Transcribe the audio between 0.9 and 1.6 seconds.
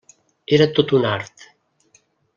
un art.